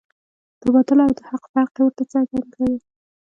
[0.61, 2.67] د باطل او د حق فرق یې ورته څرګند کړ.